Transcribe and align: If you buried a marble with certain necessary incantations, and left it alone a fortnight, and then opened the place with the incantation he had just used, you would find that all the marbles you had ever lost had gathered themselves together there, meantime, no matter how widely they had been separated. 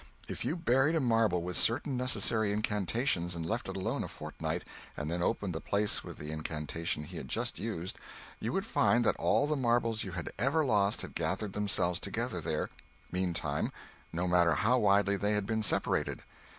If 0.27 0.43
you 0.43 0.55
buried 0.55 0.95
a 0.95 0.99
marble 0.99 1.43
with 1.43 1.55
certain 1.55 1.95
necessary 1.95 2.51
incantations, 2.51 3.35
and 3.35 3.45
left 3.45 3.69
it 3.69 3.77
alone 3.77 4.03
a 4.03 4.07
fortnight, 4.07 4.63
and 4.97 5.11
then 5.11 5.21
opened 5.21 5.53
the 5.53 5.61
place 5.61 6.03
with 6.03 6.17
the 6.17 6.31
incantation 6.31 7.03
he 7.03 7.17
had 7.17 7.27
just 7.27 7.59
used, 7.59 7.99
you 8.39 8.51
would 8.51 8.65
find 8.65 9.05
that 9.05 9.15
all 9.17 9.45
the 9.45 9.55
marbles 9.55 10.03
you 10.03 10.13
had 10.13 10.31
ever 10.39 10.65
lost 10.65 11.03
had 11.03 11.13
gathered 11.13 11.53
themselves 11.53 11.99
together 11.99 12.41
there, 12.41 12.71
meantime, 13.11 13.71
no 14.11 14.27
matter 14.27 14.55
how 14.55 14.79
widely 14.79 15.17
they 15.17 15.33
had 15.33 15.45
been 15.45 15.61
separated. 15.61 16.21